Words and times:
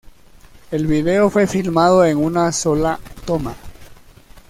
El 0.71 0.87
video 0.87 1.29
fue 1.29 1.45
filmado 1.45 2.03
en 2.03 2.17
una 2.17 2.51
sola 2.51 2.99
toma. 3.23 3.53